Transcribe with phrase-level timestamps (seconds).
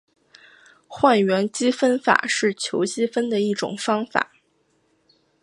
[0.87, 4.31] 换元积分法是求积分的一种方法。